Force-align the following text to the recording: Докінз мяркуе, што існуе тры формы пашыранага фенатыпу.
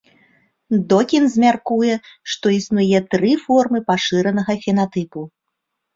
Докінз 0.93 1.31
мяркуе, 1.43 1.93
што 2.35 2.45
існуе 2.57 3.03
тры 3.15 3.31
формы 3.45 3.79
пашыранага 3.91 4.53
фенатыпу. 4.65 5.21